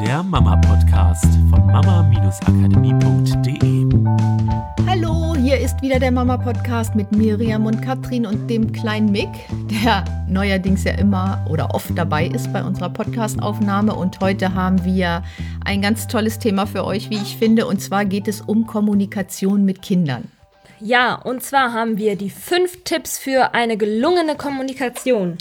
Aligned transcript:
der 0.00 0.22
Mama-Podcast 0.22 1.24
von 1.48 1.66
mama-akademie.de. 1.66 3.86
Hallo, 4.86 5.34
hier 5.36 5.58
ist 5.58 5.80
wieder 5.80 5.98
der 5.98 6.12
Mama-Podcast 6.12 6.94
mit 6.94 7.12
Miriam 7.12 7.64
und 7.64 7.80
Katrin 7.80 8.26
und 8.26 8.50
dem 8.50 8.72
kleinen 8.72 9.10
Mick, 9.10 9.30
der 9.70 10.04
neuerdings 10.28 10.84
ja 10.84 10.92
immer 10.96 11.42
oder 11.48 11.74
oft 11.74 11.96
dabei 11.96 12.26
ist 12.26 12.52
bei 12.52 12.62
unserer 12.62 12.90
Podcast-Aufnahme. 12.90 13.94
Und 13.94 14.20
heute 14.20 14.52
haben 14.52 14.84
wir 14.84 15.22
ein 15.64 15.80
ganz 15.80 16.06
tolles 16.08 16.38
Thema 16.38 16.66
für 16.66 16.84
euch, 16.84 17.08
wie 17.08 17.16
ich 17.16 17.38
finde. 17.38 17.66
Und 17.66 17.80
zwar 17.80 18.04
geht 18.04 18.28
es 18.28 18.42
um 18.42 18.66
Kommunikation 18.66 19.64
mit 19.64 19.80
Kindern. 19.80 20.30
Ja, 20.78 21.14
und 21.14 21.42
zwar 21.42 21.72
haben 21.72 21.96
wir 21.96 22.16
die 22.16 22.28
fünf 22.28 22.84
Tipps 22.84 23.16
für 23.16 23.54
eine 23.54 23.78
gelungene 23.78 24.36
Kommunikation. 24.36 25.38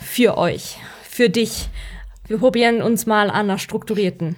Für 0.00 0.36
euch, 0.36 0.78
für 1.04 1.28
dich. 1.28 1.68
Wir 2.30 2.38
probieren 2.38 2.80
uns 2.80 3.06
mal 3.06 3.28
an 3.28 3.34
einer 3.34 3.58
strukturierten 3.58 4.36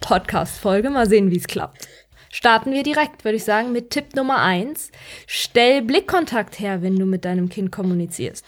Podcast-Folge. 0.00 0.90
Mal 0.90 1.08
sehen, 1.08 1.30
wie 1.30 1.36
es 1.36 1.46
klappt. 1.46 1.86
Starten 2.28 2.72
wir 2.72 2.82
direkt, 2.82 3.24
würde 3.24 3.36
ich 3.36 3.44
sagen, 3.44 3.70
mit 3.70 3.90
Tipp 3.90 4.16
Nummer 4.16 4.42
eins. 4.42 4.90
Stell 5.28 5.82
Blickkontakt 5.82 6.58
her, 6.58 6.82
wenn 6.82 6.98
du 6.98 7.06
mit 7.06 7.24
deinem 7.24 7.48
Kind 7.48 7.70
kommunizierst. 7.70 8.44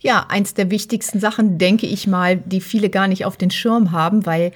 Ja, 0.00 0.26
eins 0.28 0.52
der 0.52 0.70
wichtigsten 0.70 1.18
Sachen, 1.18 1.56
denke 1.56 1.86
ich 1.86 2.06
mal, 2.06 2.36
die 2.36 2.60
viele 2.60 2.90
gar 2.90 3.08
nicht 3.08 3.24
auf 3.24 3.38
den 3.38 3.50
Schirm 3.50 3.90
haben, 3.90 4.26
weil 4.26 4.52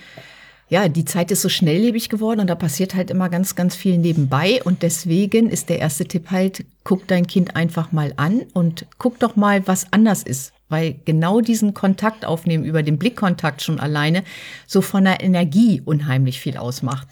ja, 0.71 0.89
die 0.89 1.05
Zeit 1.07 1.31
ist 1.31 1.43
so 1.43 1.49
schnelllebig 1.49 2.11
geworden 2.11 2.41
und 2.41 2.49
da 2.49 2.55
passiert 2.55 2.95
halt 2.95 3.11
immer 3.11 3.31
ganz, 3.31 3.55
ganz 3.55 3.75
viel 3.75 3.97
nebenbei. 3.97 4.61
Und 4.65 4.83
deswegen 4.83 5.49
ist 5.49 5.71
der 5.71 5.79
erste 5.79 6.05
Tipp 6.05 6.31
halt, 6.31 6.65
guck 6.85 7.07
dein 7.07 7.27
Kind 7.27 7.57
einfach 7.57 7.91
mal 7.91 8.13
an 8.17 8.43
und 8.53 8.87
guck 8.99 9.19
doch 9.19 9.35
mal, 9.35 9.67
was 9.67 9.93
anders 9.93 10.23
ist. 10.23 10.53
Weil 10.69 10.97
genau 11.07 11.41
diesen 11.41 11.73
Kontakt 11.73 12.27
aufnehmen 12.27 12.65
über 12.65 12.83
den 12.83 12.99
Blickkontakt 12.99 13.63
schon 13.63 13.81
alleine 13.81 14.23
so 14.67 14.83
von 14.83 15.05
der 15.05 15.23
Energie 15.23 15.81
unheimlich 15.83 16.39
viel 16.39 16.59
ausmacht. 16.59 17.09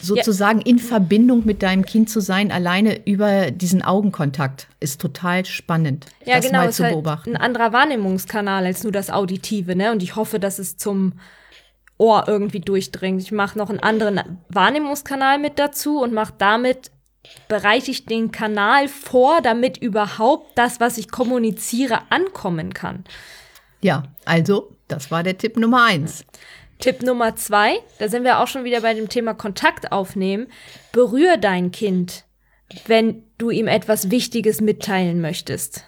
Sozusagen 0.00 0.60
ja. 0.60 0.66
in 0.66 0.78
Verbindung 0.78 1.44
mit 1.44 1.62
deinem 1.62 1.84
Kind 1.84 2.08
zu 2.08 2.20
sein, 2.20 2.52
alleine 2.52 3.06
über 3.06 3.50
diesen 3.50 3.82
Augenkontakt, 3.82 4.68
ist 4.78 5.00
total 5.00 5.44
spannend, 5.44 6.06
ja, 6.24 6.36
das 6.36 6.46
genau, 6.46 6.60
mal 6.60 6.72
zu 6.72 6.84
beobachten. 6.84 7.32
Halt 7.32 7.36
ein 7.36 7.42
anderer 7.42 7.72
Wahrnehmungskanal 7.72 8.64
als 8.64 8.82
nur 8.82 8.92
das 8.92 9.10
Auditive, 9.10 9.76
ne? 9.76 9.92
Und 9.92 10.02
ich 10.02 10.16
hoffe, 10.16 10.38
dass 10.38 10.58
es 10.58 10.78
zum 10.78 11.14
Ohr 12.00 12.24
irgendwie 12.26 12.60
durchdringt. 12.60 13.20
Ich 13.20 13.30
mache 13.30 13.58
noch 13.58 13.68
einen 13.68 13.80
anderen 13.80 14.38
Wahrnehmungskanal 14.48 15.38
mit 15.38 15.58
dazu 15.58 16.00
und 16.00 16.12
mache 16.12 16.32
damit 16.38 16.90
bereite 17.48 17.90
ich 17.90 18.06
den 18.06 18.32
Kanal 18.32 18.88
vor, 18.88 19.40
damit 19.42 19.76
überhaupt 19.76 20.56
das, 20.56 20.80
was 20.80 20.98
ich 20.98 21.10
kommuniziere, 21.10 22.00
ankommen 22.10 22.72
kann. 22.72 23.04
Ja, 23.82 24.04
also 24.24 24.76
das 24.88 25.10
war 25.10 25.22
der 25.22 25.38
Tipp 25.38 25.56
Nummer 25.56 25.84
eins. 25.84 26.24
Tipp 26.78 27.02
Nummer 27.02 27.36
zwei, 27.36 27.78
da 27.98 28.08
sind 28.08 28.24
wir 28.24 28.40
auch 28.40 28.46
schon 28.46 28.64
wieder 28.64 28.80
bei 28.80 28.94
dem 28.94 29.10
Thema 29.10 29.34
Kontakt 29.34 29.92
aufnehmen. 29.92 30.46
Berühr 30.92 31.36
dein 31.36 31.72
Kind, 31.72 32.24
wenn 32.86 33.22
du 33.36 33.50
ihm 33.50 33.68
etwas 33.68 34.10
Wichtiges 34.10 34.62
mitteilen 34.62 35.20
möchtest. 35.20 35.84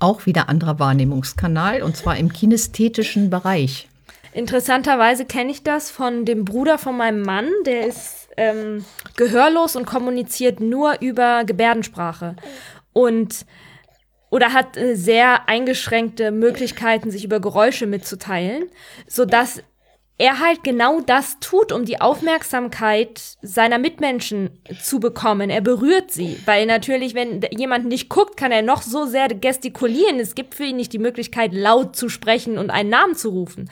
Auch 0.00 0.26
wieder 0.26 0.48
anderer 0.50 0.78
Wahrnehmungskanal 0.78 1.82
und 1.82 1.96
zwar 1.96 2.18
im 2.18 2.32
kinästhetischen 2.32 3.30
Bereich. 3.30 3.88
Interessanterweise 4.34 5.24
kenne 5.24 5.52
ich 5.52 5.62
das 5.62 5.90
von 5.90 6.24
dem 6.24 6.44
Bruder 6.44 6.76
von 6.76 6.96
meinem 6.96 7.22
Mann, 7.22 7.48
der 7.64 7.86
ist 7.86 8.28
ähm, 8.36 8.84
gehörlos 9.16 9.76
und 9.76 9.86
kommuniziert 9.86 10.58
nur 10.58 11.00
über 11.00 11.44
Gebärdensprache. 11.44 12.34
Und 12.92 13.46
oder 14.30 14.52
hat 14.52 14.76
äh, 14.76 14.96
sehr 14.96 15.48
eingeschränkte 15.48 16.32
Möglichkeiten, 16.32 17.12
sich 17.12 17.24
über 17.24 17.38
Geräusche 17.38 17.86
mitzuteilen, 17.86 18.64
sodass 19.06 19.62
er 20.16 20.38
halt 20.38 20.62
genau 20.62 21.00
das 21.00 21.40
tut, 21.40 21.72
um 21.72 21.84
die 21.84 22.00
Aufmerksamkeit 22.00 23.20
seiner 23.42 23.78
Mitmenschen 23.78 24.60
zu 24.80 25.00
bekommen. 25.00 25.50
Er 25.50 25.60
berührt 25.60 26.12
sie, 26.12 26.38
weil 26.44 26.66
natürlich, 26.66 27.14
wenn 27.14 27.40
jemand 27.50 27.86
nicht 27.86 28.08
guckt, 28.08 28.36
kann 28.36 28.52
er 28.52 28.62
noch 28.62 28.82
so 28.82 29.06
sehr 29.06 29.28
gestikulieren. 29.28 30.20
Es 30.20 30.36
gibt 30.36 30.54
für 30.54 30.64
ihn 30.64 30.76
nicht 30.76 30.92
die 30.92 31.00
Möglichkeit, 31.00 31.52
laut 31.52 31.96
zu 31.96 32.08
sprechen 32.08 32.58
und 32.58 32.70
einen 32.70 32.90
Namen 32.90 33.16
zu 33.16 33.30
rufen. 33.30 33.68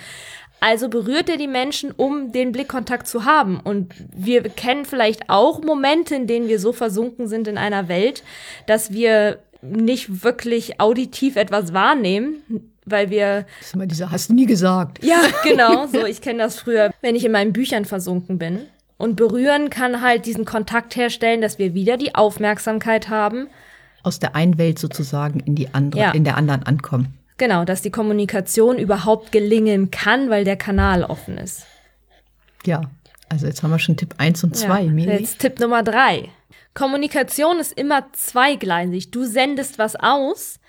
Also 0.63 0.89
berührt 0.89 1.29
er 1.29 1.39
die 1.39 1.49
Menschen, 1.49 1.91
um 1.91 2.31
den 2.31 2.53
Blickkontakt 2.53 3.09
zu 3.09 3.25
haben. 3.25 3.59
Und 3.59 3.93
wir 4.15 4.45
kennen 4.45 4.85
vielleicht 4.85 5.29
auch 5.29 5.61
Momente, 5.61 6.15
in 6.15 6.29
denen 6.29 6.47
wir 6.47 6.61
so 6.61 6.73
versunken 6.73 7.27
sind 7.27 7.49
in 7.49 7.59
einer 7.59 7.89
Welt, 7.89 8.23
dass 8.69 8.93
wir 8.93 9.41
nicht 9.61 10.23
wirklich 10.23 10.81
auditiv 10.81 11.35
etwas 11.35 11.73
wahrnehmen, 11.73 12.37
weil 12.85 13.11
wir. 13.11 13.45
Das 13.59 13.67
ist 13.67 13.75
immer 13.75 13.87
dieser, 13.87 14.13
hast 14.13 14.31
du 14.31 14.35
nie 14.35 14.47
gesagt. 14.47 15.05
Ja, 15.05 15.21
genau. 15.43 15.89
So, 15.89 16.07
ich 16.07 16.21
kenne 16.21 16.45
das 16.45 16.61
früher, 16.61 16.93
wenn 17.01 17.17
ich 17.17 17.25
in 17.25 17.33
meinen 17.33 17.53
Büchern 17.53 17.85
versunken 17.85 18.39
bin. 18.39 18.61
Und 18.99 19.17
berühren 19.17 19.69
kann 19.69 20.01
halt 20.01 20.27
diesen 20.27 20.45
Kontakt 20.45 20.95
herstellen, 20.95 21.41
dass 21.41 21.59
wir 21.59 21.75
wieder 21.75 21.97
die 21.97 22.15
Aufmerksamkeit 22.15 23.09
haben. 23.09 23.49
Aus 24.05 24.21
der 24.21 24.37
einen 24.37 24.59
Welt 24.59 24.79
sozusagen 24.79 25.41
in 25.41 25.57
die 25.57 25.75
andere, 25.75 26.01
ja. 26.01 26.11
in 26.13 26.23
der 26.23 26.37
anderen 26.37 26.63
ankommen. 26.63 27.19
Genau, 27.43 27.65
dass 27.65 27.83
die 27.83 27.91
Kommunikation 27.91 28.79
überhaupt 28.79 29.33
gelingen 29.33 29.91
kann, 29.91 30.31
weil 30.31 30.45
der 30.45 30.55
Kanal 30.55 31.03
offen 31.03 31.39
ist. 31.39 31.67
Ja, 32.65 32.83
also 33.29 33.49
jetzt 33.49 33.65
haben 33.65 33.73
wir 33.73 33.81
schon 33.81 33.97
Tipp 33.97 34.15
1 34.17 34.45
und 34.45 34.57
2. 34.57 34.83
Ja, 34.83 35.13
jetzt 35.15 35.41
Tipp 35.41 35.59
Nummer 35.59 35.83
3. 35.83 36.29
Kommunikation 36.73 37.59
ist 37.59 37.73
immer 37.73 38.07
zweigleisig. 38.13 39.11
Du 39.11 39.25
sendest 39.25 39.81
was 39.81 39.97
aus, 39.97 40.61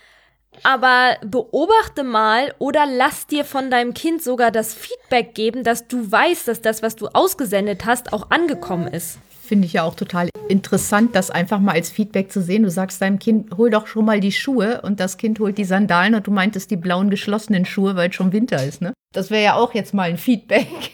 aber 0.64 1.18
beobachte 1.24 2.04
mal 2.04 2.56
oder 2.58 2.88
lass 2.88 3.28
dir 3.28 3.46
von 3.46 3.70
deinem 3.70 3.94
Kind 3.94 4.24
sogar 4.24 4.50
das 4.50 4.74
Feedback 4.74 5.36
geben, 5.36 5.64
dass 5.64 5.88
du 5.88 6.12
weißt, 6.12 6.48
dass 6.48 6.62
das, 6.62 6.82
was 6.82 6.96
du 6.96 7.06
ausgesendet 7.10 7.86
hast, 7.86 8.14
auch 8.14 8.32
angekommen 8.32 8.88
ist 8.88 9.20
finde 9.44 9.66
ich 9.66 9.74
ja 9.74 9.84
auch 9.84 9.96
total 9.96 10.30
interessant, 10.48 11.16
das 11.16 11.30
einfach 11.30 11.60
mal 11.60 11.74
als 11.74 11.90
Feedback 11.90 12.32
zu 12.32 12.42
sehen. 12.42 12.64
Du 12.64 12.72
sagst 12.72 13.02
deinem 13.02 13.20
Kind, 13.20 13.56
hol 13.58 13.70
doch 13.70 13.88
schon 13.88 14.06
mal 14.06 14.20
die 14.20 14.32
Schuhe 14.32 14.82
und 14.82 15.00
das 15.00 15.18
Kind 15.18 15.40
holt 15.40 15.58
die 15.58 15.66
Sandalen 15.66 16.16
und 16.16 16.26
du 16.26 16.32
meintest 16.32 16.72
die 16.72 16.78
blauen 16.78 17.10
geschlossenen 17.10 17.66
Schuhe, 17.66 17.96
weil 17.96 18.10
es 18.10 18.16
schon 18.16 18.32
Winter 18.32 18.64
ist, 18.64 18.82
ne? 18.82 18.94
Das 19.14 19.30
wäre 19.30 19.44
ja 19.44 19.56
auch 19.56 19.74
jetzt 19.74 19.94
mal 19.94 20.10
ein 20.10 20.18
Feedback. 20.18 20.94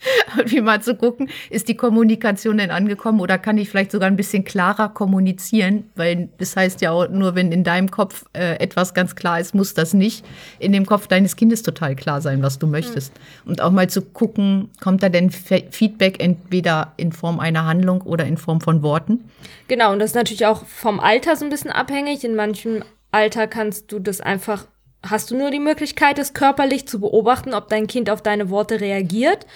Und 0.38 0.50
wie 0.50 0.60
mal 0.60 0.80
zu 0.80 0.94
gucken, 0.94 1.28
ist 1.50 1.68
die 1.68 1.76
Kommunikation 1.76 2.58
denn 2.58 2.70
angekommen 2.70 3.20
oder 3.20 3.38
kann 3.38 3.58
ich 3.58 3.68
vielleicht 3.68 3.92
sogar 3.92 4.08
ein 4.08 4.16
bisschen 4.16 4.44
klarer 4.44 4.88
kommunizieren? 4.88 5.90
Weil 5.94 6.28
das 6.38 6.56
heißt 6.56 6.80
ja 6.80 6.90
auch 6.90 7.08
nur, 7.08 7.34
wenn 7.34 7.52
in 7.52 7.64
deinem 7.64 7.90
Kopf 7.90 8.24
äh, 8.32 8.56
etwas 8.56 8.94
ganz 8.94 9.14
klar 9.14 9.40
ist, 9.40 9.54
muss 9.54 9.74
das 9.74 9.92
nicht 9.92 10.24
in 10.58 10.72
dem 10.72 10.86
Kopf 10.86 11.06
deines 11.06 11.36
Kindes 11.36 11.62
total 11.62 11.96
klar 11.96 12.20
sein, 12.20 12.42
was 12.42 12.58
du 12.58 12.66
möchtest. 12.66 13.12
Mhm. 13.14 13.50
Und 13.50 13.60
auch 13.60 13.70
mal 13.70 13.90
zu 13.90 14.02
gucken, 14.02 14.70
kommt 14.80 15.02
da 15.02 15.08
denn 15.08 15.30
Feedback 15.30 16.22
entweder 16.22 16.92
in 16.96 17.12
Form 17.12 17.40
einer 17.40 17.66
Handlung 17.66 18.00
oder 18.02 18.24
in 18.24 18.36
Form 18.36 18.60
von 18.60 18.82
Worten? 18.82 19.24
Genau, 19.68 19.92
und 19.92 19.98
das 19.98 20.10
ist 20.10 20.16
natürlich 20.16 20.46
auch 20.46 20.64
vom 20.64 21.00
Alter 21.00 21.36
so 21.36 21.44
ein 21.44 21.50
bisschen 21.50 21.70
abhängig. 21.70 22.24
In 22.24 22.36
manchem 22.36 22.82
Alter 23.12 23.46
kannst 23.46 23.92
du 23.92 23.98
das 23.98 24.20
einfach 24.20 24.66
hast 25.02 25.30
du 25.30 25.36
nur 25.36 25.50
die 25.50 25.60
Möglichkeit, 25.60 26.18
es 26.18 26.34
körperlich 26.34 26.86
zu 26.86 27.00
beobachten, 27.00 27.54
ob 27.54 27.68
dein 27.68 27.86
Kind 27.86 28.10
auf 28.10 28.20
deine 28.20 28.50
Worte 28.50 28.82
reagiert 28.82 29.46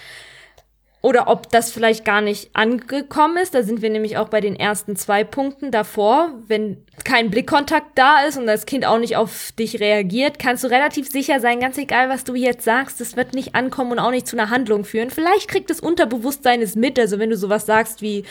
oder 1.05 1.27
ob 1.27 1.51
das 1.51 1.71
vielleicht 1.71 2.03
gar 2.03 2.19
nicht 2.19 2.49
angekommen 2.53 3.37
ist. 3.37 3.53
Da 3.53 3.61
sind 3.61 3.83
wir 3.83 3.91
nämlich 3.91 4.17
auch 4.17 4.29
bei 4.29 4.41
den 4.41 4.55
ersten 4.55 4.95
zwei 4.95 5.23
Punkten 5.23 5.69
davor. 5.69 6.31
Wenn 6.47 6.83
kein 7.03 7.29
Blickkontakt 7.29 7.91
da 7.93 8.23
ist 8.23 8.39
und 8.39 8.47
das 8.47 8.65
Kind 8.65 8.87
auch 8.87 8.97
nicht 8.97 9.15
auf 9.15 9.51
dich 9.51 9.79
reagiert, 9.79 10.39
kannst 10.39 10.63
du 10.63 10.67
relativ 10.67 11.07
sicher 11.07 11.39
sein, 11.39 11.59
ganz 11.59 11.77
egal, 11.77 12.09
was 12.09 12.23
du 12.23 12.33
jetzt 12.33 12.65
sagst, 12.65 12.99
das 12.99 13.15
wird 13.15 13.35
nicht 13.35 13.53
ankommen 13.53 13.91
und 13.91 13.99
auch 13.99 14.09
nicht 14.09 14.25
zu 14.25 14.35
einer 14.35 14.49
Handlung 14.49 14.83
führen. 14.83 15.11
Vielleicht 15.11 15.47
kriegt 15.47 15.69
das 15.69 15.79
Unterbewusstsein 15.79 16.63
es 16.63 16.75
mit, 16.75 16.97
also 16.97 17.19
wenn 17.19 17.29
du 17.29 17.37
sowas 17.37 17.67
sagst 17.67 18.01
wie, 18.01 18.23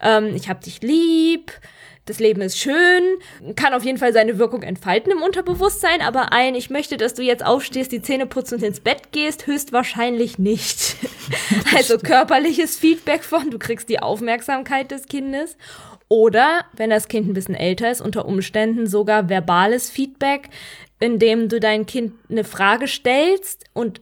ähm, 0.00 0.32
ich 0.36 0.48
hab 0.48 0.60
dich 0.60 0.82
lieb, 0.82 1.50
das 2.06 2.18
Leben 2.18 2.40
ist 2.40 2.58
schön, 2.58 3.02
kann 3.56 3.74
auf 3.74 3.84
jeden 3.84 3.98
Fall 3.98 4.12
seine 4.12 4.38
Wirkung 4.38 4.62
entfalten 4.62 5.12
im 5.12 5.22
Unterbewusstsein, 5.22 6.00
aber 6.00 6.32
ein, 6.32 6.54
ich 6.54 6.70
möchte, 6.70 6.96
dass 6.96 7.14
du 7.14 7.22
jetzt 7.22 7.44
aufstehst, 7.44 7.92
die 7.92 8.02
Zähne 8.02 8.26
putzt 8.26 8.52
und 8.52 8.62
ins 8.62 8.80
Bett 8.80 9.12
gehst, 9.12 9.46
höchstwahrscheinlich 9.46 10.38
nicht. 10.38 10.96
also 11.76 11.98
körperliches 11.98 12.76
Feedback 12.76 13.22
von, 13.22 13.50
du 13.50 13.58
kriegst 13.58 13.88
die 13.88 14.00
Aufmerksamkeit 14.00 14.90
des 14.90 15.06
Kindes. 15.06 15.56
Oder, 16.08 16.64
wenn 16.72 16.90
das 16.90 17.06
Kind 17.06 17.28
ein 17.28 17.34
bisschen 17.34 17.54
älter 17.54 17.90
ist, 17.90 18.00
unter 18.00 18.26
Umständen 18.26 18.88
sogar 18.88 19.28
verbales 19.28 19.90
Feedback, 19.90 20.48
indem 20.98 21.48
du 21.48 21.60
dein 21.60 21.86
Kind 21.86 22.14
eine 22.28 22.42
Frage 22.42 22.88
stellst 22.88 23.64
und 23.74 24.00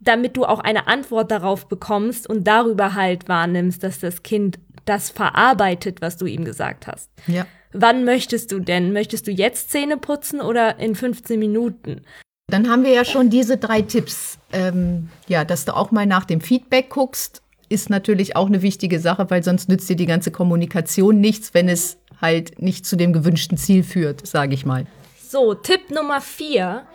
damit 0.00 0.36
du 0.36 0.44
auch 0.44 0.60
eine 0.60 0.86
Antwort 0.86 1.30
darauf 1.30 1.68
bekommst 1.68 2.28
und 2.28 2.44
darüber 2.44 2.94
halt 2.94 3.28
wahrnimmst, 3.28 3.82
dass 3.82 3.98
das 3.98 4.22
Kind 4.22 4.58
das 4.86 5.10
verarbeitet, 5.10 6.00
was 6.00 6.16
du 6.16 6.26
ihm 6.26 6.44
gesagt 6.44 6.86
hast. 6.86 7.10
Ja. 7.26 7.46
Wann 7.72 8.04
möchtest 8.04 8.52
du 8.52 8.60
denn? 8.60 8.92
Möchtest 8.92 9.26
du 9.26 9.30
jetzt 9.30 9.70
Zähne 9.70 9.98
putzen 9.98 10.40
oder 10.40 10.78
in 10.78 10.94
15 10.94 11.38
Minuten? 11.38 12.02
Dann 12.48 12.70
haben 12.70 12.84
wir 12.84 12.92
ja 12.92 13.04
schon 13.04 13.28
diese 13.28 13.56
drei 13.56 13.82
Tipps. 13.82 14.38
Ähm, 14.52 15.10
ja, 15.26 15.44
dass 15.44 15.64
du 15.64 15.76
auch 15.76 15.90
mal 15.90 16.06
nach 16.06 16.24
dem 16.24 16.40
Feedback 16.40 16.90
guckst, 16.90 17.42
ist 17.68 17.90
natürlich 17.90 18.36
auch 18.36 18.46
eine 18.46 18.62
wichtige 18.62 19.00
Sache, 19.00 19.28
weil 19.30 19.42
sonst 19.42 19.68
nützt 19.68 19.88
dir 19.90 19.96
die 19.96 20.06
ganze 20.06 20.30
Kommunikation 20.30 21.20
nichts, 21.20 21.54
wenn 21.54 21.68
es 21.68 21.98
halt 22.20 22.62
nicht 22.62 22.86
zu 22.86 22.96
dem 22.96 23.12
gewünschten 23.12 23.58
Ziel 23.58 23.82
führt, 23.82 24.26
sage 24.26 24.54
ich 24.54 24.64
mal. 24.64 24.86
So, 25.20 25.54
Tipp 25.54 25.90
Nummer 25.90 26.20
vier. 26.20 26.86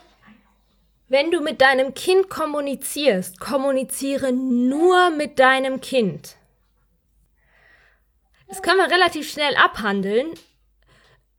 Wenn 1.09 1.29
du 1.29 1.41
mit 1.41 1.59
deinem 1.59 1.93
Kind 1.93 2.29
kommunizierst, 2.29 3.41
kommuniziere 3.41 4.31
nur 4.31 5.09
mit 5.09 5.39
deinem 5.39 5.81
Kind. 5.81 6.37
Das 8.51 8.61
können 8.61 8.79
wir 8.79 8.93
relativ 8.93 9.31
schnell 9.31 9.55
abhandeln, 9.55 10.33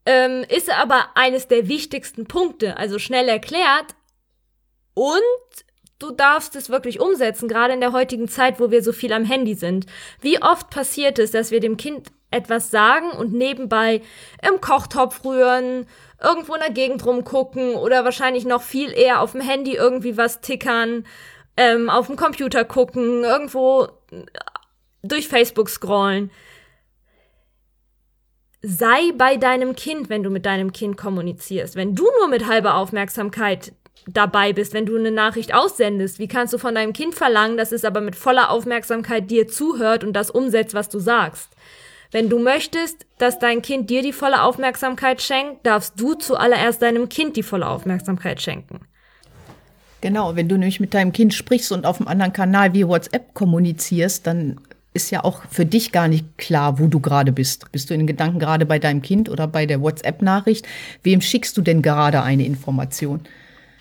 ähm, 0.07 0.43
ist 0.49 0.71
aber 0.71 1.09
eines 1.13 1.47
der 1.47 1.67
wichtigsten 1.67 2.25
Punkte, 2.25 2.75
also 2.77 2.97
schnell 2.97 3.29
erklärt. 3.29 3.93
Und 4.95 5.21
du 5.99 6.09
darfst 6.09 6.55
es 6.55 6.71
wirklich 6.71 6.99
umsetzen, 6.99 7.47
gerade 7.47 7.75
in 7.75 7.81
der 7.81 7.91
heutigen 7.91 8.27
Zeit, 8.27 8.59
wo 8.59 8.71
wir 8.71 8.81
so 8.81 8.91
viel 8.91 9.13
am 9.13 9.25
Handy 9.25 9.53
sind. 9.53 9.85
Wie 10.21 10.41
oft 10.41 10.71
passiert 10.71 11.19
es, 11.19 11.29
dass 11.29 11.51
wir 11.51 11.59
dem 11.59 11.77
Kind 11.77 12.07
etwas 12.31 12.71
sagen 12.71 13.11
und 13.11 13.31
nebenbei 13.31 14.01
im 14.41 14.59
Kochtopf 14.59 15.23
rühren, 15.23 15.85
irgendwo 16.19 16.55
in 16.55 16.61
der 16.61 16.71
Gegend 16.71 17.05
rumgucken 17.05 17.75
oder 17.75 18.05
wahrscheinlich 18.05 18.45
noch 18.45 18.63
viel 18.63 18.91
eher 18.91 19.21
auf 19.21 19.33
dem 19.33 19.41
Handy 19.41 19.75
irgendwie 19.75 20.17
was 20.17 20.41
tickern, 20.41 21.05
ähm, 21.57 21.91
auf 21.91 22.07
dem 22.07 22.15
Computer 22.15 22.65
gucken, 22.65 23.23
irgendwo 23.23 23.87
durch 25.03 25.27
Facebook 25.27 25.69
scrollen. 25.69 26.31
Sei 28.65 29.11
bei 29.17 29.35
deinem 29.35 29.75
Kind, 29.75 30.09
wenn 30.09 30.23
du 30.23 30.29
mit 30.29 30.45
deinem 30.45 30.71
Kind 30.71 30.95
kommunizierst. 30.95 31.75
Wenn 31.75 31.95
du 31.95 32.05
nur 32.17 32.29
mit 32.29 32.47
halber 32.47 32.75
Aufmerksamkeit 32.75 33.73
dabei 34.07 34.53
bist, 34.53 34.73
wenn 34.73 34.85
du 34.85 34.95
eine 34.97 35.11
Nachricht 35.11 35.53
aussendest, 35.53 36.17
wie 36.17 36.29
kannst 36.29 36.53
du 36.53 36.57
von 36.57 36.73
deinem 36.73 36.93
Kind 36.93 37.13
verlangen, 37.13 37.57
dass 37.57 37.73
es 37.73 37.83
aber 37.83 37.99
mit 37.99 38.15
voller 38.15 38.49
Aufmerksamkeit 38.49 39.29
dir 39.29 39.49
zuhört 39.49 40.05
und 40.05 40.13
das 40.13 40.29
umsetzt, 40.29 40.73
was 40.73 40.87
du 40.87 40.99
sagst? 40.99 41.49
Wenn 42.11 42.29
du 42.29 42.39
möchtest, 42.39 43.05
dass 43.17 43.37
dein 43.37 43.61
Kind 43.61 43.89
dir 43.89 44.01
die 44.01 44.13
volle 44.13 44.43
Aufmerksamkeit 44.43 45.21
schenkt, 45.21 45.65
darfst 45.65 45.99
du 45.99 46.13
zuallererst 46.13 46.81
deinem 46.81 47.09
Kind 47.09 47.35
die 47.35 47.43
volle 47.43 47.67
Aufmerksamkeit 47.67 48.41
schenken. 48.41 48.81
Genau, 49.99 50.37
wenn 50.37 50.47
du 50.47 50.57
nämlich 50.57 50.79
mit 50.79 50.93
deinem 50.93 51.11
Kind 51.11 51.33
sprichst 51.33 51.71
und 51.73 51.85
auf 51.85 51.99
einem 51.99 52.07
anderen 52.07 52.31
Kanal 52.31 52.73
wie 52.73 52.87
WhatsApp 52.87 53.33
kommunizierst, 53.33 54.25
dann 54.27 54.61
ist 54.93 55.11
ja 55.11 55.23
auch 55.23 55.43
für 55.49 55.65
dich 55.65 55.91
gar 55.91 56.07
nicht 56.07 56.37
klar, 56.37 56.79
wo 56.79 56.87
du 56.87 56.99
gerade 56.99 57.31
bist. 57.31 57.71
Bist 57.71 57.89
du 57.89 57.93
in 57.93 58.01
den 58.01 58.07
Gedanken 58.07 58.39
gerade 58.39 58.65
bei 58.65 58.79
deinem 58.79 59.01
Kind 59.01 59.29
oder 59.29 59.47
bei 59.47 59.65
der 59.65 59.81
WhatsApp-Nachricht? 59.81 60.67
Wem 61.01 61.21
schickst 61.21 61.57
du 61.57 61.61
denn 61.61 61.81
gerade 61.81 62.21
eine 62.21 62.45
Information? 62.45 63.21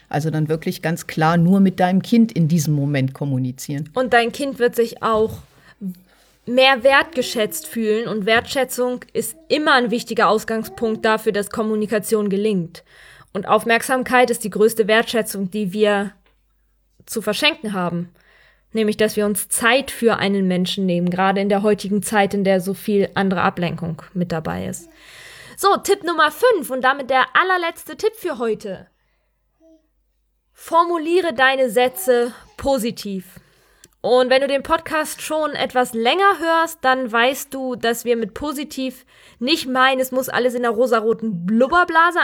Also 0.08 0.30
dann 0.30 0.48
wirklich 0.48 0.82
ganz 0.82 1.06
klar 1.06 1.36
nur 1.36 1.60
mit 1.60 1.80
deinem 1.80 2.02
Kind 2.02 2.32
in 2.32 2.48
diesem 2.48 2.74
Moment 2.74 3.14
kommunizieren. 3.14 3.90
Und 3.94 4.12
dein 4.12 4.32
Kind 4.32 4.58
wird 4.58 4.76
sich 4.76 5.02
auch 5.02 5.38
mehr 6.44 6.82
wertgeschätzt 6.82 7.66
fühlen 7.66 8.08
und 8.08 8.26
Wertschätzung 8.26 9.04
ist 9.12 9.36
immer 9.48 9.74
ein 9.74 9.90
wichtiger 9.90 10.28
Ausgangspunkt 10.28 11.04
dafür, 11.04 11.32
dass 11.32 11.50
Kommunikation 11.50 12.28
gelingt. 12.28 12.82
Und 13.32 13.48
Aufmerksamkeit 13.48 14.30
ist 14.30 14.44
die 14.44 14.50
größte 14.50 14.88
Wertschätzung, 14.88 15.50
die 15.50 15.72
wir 15.72 16.12
zu 17.06 17.22
verschenken 17.22 17.72
haben. 17.72 18.10
Nämlich, 18.72 18.96
dass 18.96 19.16
wir 19.16 19.26
uns 19.26 19.48
Zeit 19.48 19.90
für 19.90 20.16
einen 20.16 20.48
Menschen 20.48 20.86
nehmen, 20.86 21.10
gerade 21.10 21.40
in 21.40 21.48
der 21.48 21.62
heutigen 21.62 22.02
Zeit, 22.02 22.34
in 22.34 22.44
der 22.44 22.60
so 22.60 22.74
viel 22.74 23.10
andere 23.14 23.42
Ablenkung 23.42 24.02
mit 24.14 24.32
dabei 24.32 24.66
ist. 24.66 24.88
So, 25.56 25.76
Tipp 25.76 26.04
Nummer 26.04 26.30
5 26.30 26.70
und 26.70 26.82
damit 26.82 27.10
der 27.10 27.26
allerletzte 27.34 27.96
Tipp 27.96 28.14
für 28.16 28.38
heute. 28.38 28.88
Formuliere 30.52 31.34
deine 31.34 31.70
Sätze 31.70 32.32
positiv. 32.56 33.40
Und 34.00 34.30
wenn 34.30 34.40
du 34.40 34.48
den 34.48 34.64
Podcast 34.64 35.22
schon 35.22 35.52
etwas 35.52 35.94
länger 35.94 36.38
hörst, 36.40 36.78
dann 36.82 37.10
weißt 37.10 37.54
du, 37.54 37.76
dass 37.76 38.04
wir 38.04 38.16
mit 38.16 38.34
positiv 38.34 39.06
nicht 39.38 39.68
meinen, 39.68 40.00
es 40.00 40.10
muss 40.10 40.28
alles 40.28 40.54
in 40.54 40.62
der 40.62 40.72
rosaroten 40.72 41.46
Blubberblase 41.46 42.20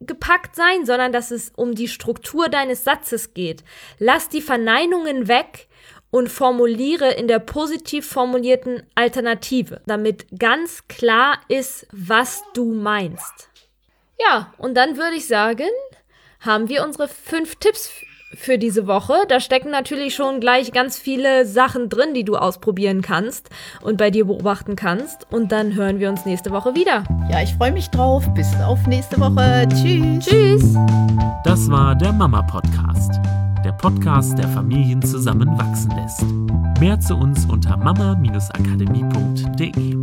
eingepackt 0.00 0.56
sein, 0.56 0.84
sondern 0.86 1.12
dass 1.12 1.30
es 1.30 1.52
um 1.56 1.74
die 1.74 1.88
Struktur 1.88 2.48
deines 2.48 2.84
Satzes 2.84 3.34
geht. 3.34 3.64
Lass 3.98 4.28
die 4.28 4.42
Verneinungen 4.42 5.28
weg 5.28 5.68
und 6.10 6.28
formuliere 6.28 7.12
in 7.12 7.28
der 7.28 7.38
positiv 7.40 8.06
formulierten 8.06 8.82
Alternative, 8.94 9.80
damit 9.86 10.26
ganz 10.38 10.88
klar 10.88 11.40
ist, 11.48 11.86
was 11.92 12.42
du 12.54 12.72
meinst. 12.72 13.50
Ja, 14.18 14.52
und 14.58 14.74
dann 14.74 14.96
würde 14.96 15.16
ich 15.16 15.26
sagen, 15.26 15.68
haben 16.40 16.68
wir 16.68 16.84
unsere 16.84 17.08
fünf 17.08 17.56
Tipps 17.56 17.90
für 18.34 18.58
diese 18.58 18.86
Woche. 18.86 19.14
Da 19.28 19.40
stecken 19.40 19.70
natürlich 19.70 20.14
schon 20.14 20.40
gleich 20.40 20.72
ganz 20.72 20.98
viele 20.98 21.46
Sachen 21.46 21.88
drin, 21.88 22.12
die 22.14 22.24
du 22.24 22.36
ausprobieren 22.36 23.00
kannst 23.02 23.50
und 23.82 23.96
bei 23.96 24.10
dir 24.10 24.26
beobachten 24.26 24.76
kannst. 24.76 25.26
Und 25.32 25.50
dann 25.52 25.74
hören 25.74 25.98
wir 26.00 26.10
uns 26.10 26.26
nächste 26.26 26.50
Woche 26.50 26.74
wieder. 26.74 27.04
Ja, 27.30 27.40
ich 27.42 27.54
freue 27.54 27.72
mich 27.72 27.88
drauf. 27.90 28.28
Bis 28.34 28.48
auf 28.60 28.86
nächste 28.86 29.18
Woche. 29.20 29.66
Tschüss. 29.68 30.26
Tschüss. 30.26 30.74
Das 31.44 31.70
war 31.70 31.94
der 31.94 32.12
Mama 32.12 32.42
Podcast. 32.42 33.20
Der 33.64 33.72
Podcast, 33.72 34.36
der 34.38 34.48
Familien 34.48 35.00
zusammenwachsen 35.02 35.90
lässt. 35.96 36.24
Mehr 36.80 36.98
zu 37.00 37.16
uns 37.16 37.46
unter 37.46 37.76
mama-akademie.de. 37.76 39.96